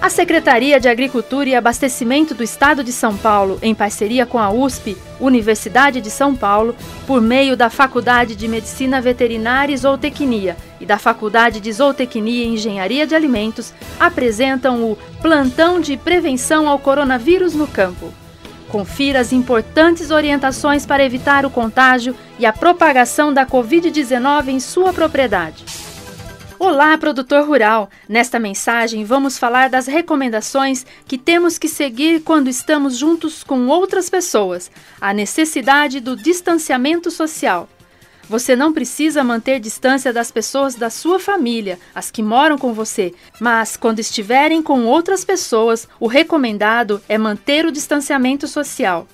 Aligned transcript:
A 0.00 0.10
Secretaria 0.10 0.78
de 0.78 0.88
Agricultura 0.88 1.48
e 1.48 1.54
Abastecimento 1.54 2.34
do 2.34 2.42
Estado 2.42 2.84
de 2.84 2.92
São 2.92 3.16
Paulo, 3.16 3.58
em 3.62 3.74
parceria 3.74 4.26
com 4.26 4.38
a 4.38 4.50
USP, 4.50 4.96
Universidade 5.18 6.00
de 6.00 6.10
São 6.10 6.34
Paulo, 6.34 6.76
por 7.06 7.20
meio 7.20 7.56
da 7.56 7.70
Faculdade 7.70 8.36
de 8.36 8.46
Medicina 8.46 9.00
Veterinária 9.00 9.72
e 9.72 9.76
Zootecnia 9.76 10.56
e 10.80 10.86
da 10.86 10.98
Faculdade 10.98 11.60
de 11.60 11.72
Zootecnia 11.72 12.44
e 12.44 12.54
Engenharia 12.54 13.06
de 13.06 13.14
Alimentos, 13.14 13.72
apresentam 13.98 14.84
o 14.84 14.98
Plantão 15.22 15.80
de 15.80 15.96
Prevenção 15.96 16.68
ao 16.68 16.78
Coronavírus 16.78 17.54
no 17.54 17.66
Campo. 17.66 18.12
Confira 18.68 19.20
as 19.20 19.32
importantes 19.32 20.10
orientações 20.10 20.84
para 20.84 21.04
evitar 21.04 21.46
o 21.46 21.50
contágio 21.50 22.14
e 22.38 22.44
a 22.44 22.52
propagação 22.52 23.32
da 23.32 23.46
Covid-19 23.46 24.48
em 24.48 24.60
sua 24.60 24.92
propriedade. 24.92 25.75
Olá, 26.58 26.96
produtor 26.96 27.46
rural! 27.46 27.90
Nesta 28.08 28.38
mensagem 28.38 29.04
vamos 29.04 29.36
falar 29.36 29.68
das 29.68 29.86
recomendações 29.86 30.86
que 31.06 31.18
temos 31.18 31.58
que 31.58 31.68
seguir 31.68 32.22
quando 32.22 32.48
estamos 32.48 32.96
juntos 32.96 33.44
com 33.44 33.66
outras 33.66 34.08
pessoas, 34.08 34.70
a 34.98 35.12
necessidade 35.12 36.00
do 36.00 36.16
distanciamento 36.16 37.10
social. 37.10 37.68
Você 38.26 38.56
não 38.56 38.72
precisa 38.72 39.22
manter 39.22 39.60
distância 39.60 40.14
das 40.14 40.30
pessoas 40.30 40.74
da 40.74 40.88
sua 40.88 41.20
família, 41.20 41.78
as 41.94 42.10
que 42.10 42.22
moram 42.22 42.56
com 42.56 42.72
você, 42.72 43.12
mas 43.38 43.76
quando 43.76 43.98
estiverem 43.98 44.62
com 44.62 44.86
outras 44.86 45.26
pessoas, 45.26 45.86
o 46.00 46.06
recomendado 46.06 47.02
é 47.06 47.18
manter 47.18 47.66
o 47.66 47.72
distanciamento 47.72 48.48
social. 48.48 49.06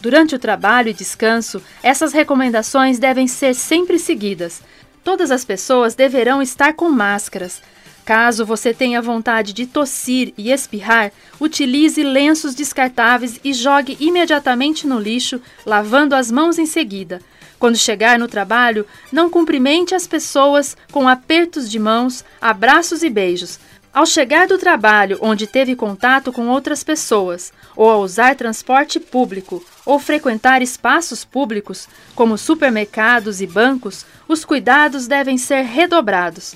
Durante 0.00 0.34
o 0.34 0.38
trabalho 0.38 0.88
e 0.88 0.94
descanso, 0.94 1.62
essas 1.82 2.14
recomendações 2.14 2.98
devem 2.98 3.26
ser 3.26 3.54
sempre 3.54 3.98
seguidas. 3.98 4.62
Todas 5.08 5.30
as 5.30 5.42
pessoas 5.42 5.94
deverão 5.94 6.42
estar 6.42 6.74
com 6.74 6.90
máscaras. 6.90 7.62
Caso 8.04 8.44
você 8.44 8.74
tenha 8.74 9.00
vontade 9.00 9.54
de 9.54 9.64
tossir 9.64 10.34
e 10.36 10.52
espirrar, 10.52 11.12
utilize 11.40 12.02
lenços 12.02 12.54
descartáveis 12.54 13.40
e 13.42 13.54
jogue 13.54 13.96
imediatamente 14.00 14.86
no 14.86 15.00
lixo, 15.00 15.40
lavando 15.64 16.14
as 16.14 16.30
mãos 16.30 16.58
em 16.58 16.66
seguida. 16.66 17.22
Quando 17.58 17.78
chegar 17.78 18.18
no 18.18 18.28
trabalho, 18.28 18.84
não 19.10 19.30
cumprimente 19.30 19.94
as 19.94 20.06
pessoas 20.06 20.76
com 20.92 21.08
apertos 21.08 21.70
de 21.70 21.78
mãos, 21.78 22.22
abraços 22.38 23.02
e 23.02 23.08
beijos. 23.08 23.58
Ao 23.92 24.04
chegar 24.04 24.46
do 24.46 24.58
trabalho 24.58 25.18
onde 25.20 25.46
teve 25.46 25.74
contato 25.74 26.32
com 26.32 26.48
outras 26.48 26.84
pessoas, 26.84 27.52
ou 27.74 27.88
ao 27.90 28.02
usar 28.02 28.36
transporte 28.36 29.00
público, 29.00 29.64
ou 29.84 29.98
frequentar 29.98 30.62
espaços 30.62 31.24
públicos, 31.24 31.88
como 32.14 32.36
supermercados 32.36 33.40
e 33.40 33.46
bancos, 33.46 34.04
os 34.28 34.44
cuidados 34.44 35.06
devem 35.06 35.38
ser 35.38 35.62
redobrados. 35.62 36.54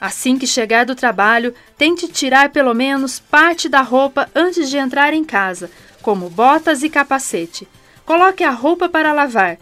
Assim 0.00 0.36
que 0.36 0.46
chegar 0.46 0.84
do 0.84 0.94
trabalho, 0.94 1.54
tente 1.78 2.06
tirar 2.06 2.50
pelo 2.50 2.74
menos 2.74 3.18
parte 3.18 3.68
da 3.68 3.80
roupa 3.80 4.28
antes 4.34 4.68
de 4.68 4.76
entrar 4.76 5.14
em 5.14 5.24
casa, 5.24 5.70
como 6.02 6.28
botas 6.28 6.82
e 6.82 6.90
capacete. 6.90 7.66
Coloque 8.04 8.44
a 8.44 8.50
roupa 8.50 8.88
para 8.88 9.14
lavar. 9.14 9.56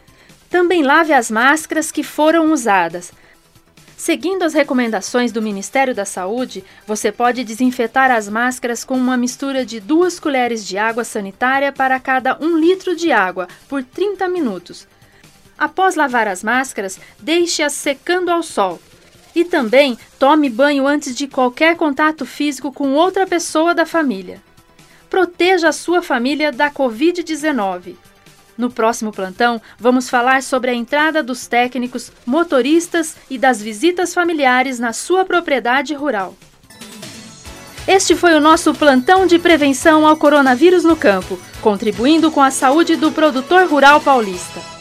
Também 0.50 0.82
lave 0.82 1.12
as 1.12 1.30
máscaras 1.30 1.92
que 1.92 2.02
foram 2.02 2.52
usadas. 2.52 3.12
Seguindo 4.02 4.42
as 4.42 4.52
recomendações 4.52 5.30
do 5.30 5.40
Ministério 5.40 5.94
da 5.94 6.04
Saúde, 6.04 6.64
você 6.84 7.12
pode 7.12 7.44
desinfetar 7.44 8.10
as 8.10 8.28
máscaras 8.28 8.82
com 8.82 8.96
uma 8.96 9.16
mistura 9.16 9.64
de 9.64 9.78
duas 9.78 10.18
colheres 10.18 10.66
de 10.66 10.76
água 10.76 11.04
sanitária 11.04 11.70
para 11.70 12.00
cada 12.00 12.36
um 12.40 12.58
litro 12.58 12.96
de 12.96 13.12
água 13.12 13.46
por 13.68 13.84
30 13.84 14.26
minutos. 14.26 14.88
Após 15.56 15.94
lavar 15.94 16.26
as 16.26 16.42
máscaras, 16.42 16.98
deixe-as 17.20 17.74
secando 17.74 18.30
ao 18.30 18.42
sol. 18.42 18.82
E 19.36 19.44
também 19.44 19.96
tome 20.18 20.50
banho 20.50 20.84
antes 20.84 21.14
de 21.14 21.28
qualquer 21.28 21.76
contato 21.76 22.26
físico 22.26 22.72
com 22.72 22.94
outra 22.94 23.24
pessoa 23.24 23.72
da 23.72 23.86
família. 23.86 24.42
Proteja 25.08 25.68
a 25.68 25.72
sua 25.72 26.02
família 26.02 26.50
da 26.50 26.72
Covid-19. 26.72 27.94
No 28.56 28.70
próximo 28.70 29.12
plantão, 29.12 29.60
vamos 29.78 30.08
falar 30.08 30.42
sobre 30.42 30.70
a 30.70 30.74
entrada 30.74 31.22
dos 31.22 31.46
técnicos, 31.46 32.12
motoristas 32.26 33.16
e 33.30 33.38
das 33.38 33.62
visitas 33.62 34.12
familiares 34.12 34.78
na 34.78 34.92
sua 34.92 35.24
propriedade 35.24 35.94
rural. 35.94 36.34
Este 37.86 38.14
foi 38.14 38.34
o 38.34 38.40
nosso 38.40 38.72
plantão 38.74 39.26
de 39.26 39.38
prevenção 39.38 40.06
ao 40.06 40.16
coronavírus 40.16 40.84
no 40.84 40.96
campo, 40.96 41.38
contribuindo 41.60 42.30
com 42.30 42.40
a 42.40 42.50
saúde 42.50 42.94
do 42.94 43.10
produtor 43.10 43.66
rural 43.66 44.00
paulista. 44.00 44.71